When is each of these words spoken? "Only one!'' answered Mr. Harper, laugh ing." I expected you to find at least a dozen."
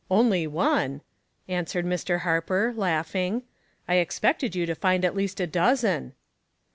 "Only 0.09 0.47
one!'' 0.47 1.01
answered 1.47 1.85
Mr. 1.85 2.21
Harper, 2.21 2.73
laugh 2.75 3.13
ing." 3.13 3.43
I 3.87 3.97
expected 3.97 4.55
you 4.55 4.65
to 4.65 4.73
find 4.73 5.05
at 5.05 5.13
least 5.15 5.39
a 5.39 5.45
dozen." 5.45 6.13